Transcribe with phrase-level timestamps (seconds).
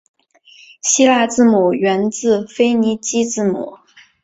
[0.81, 3.77] 希腊字母源自腓尼基字母。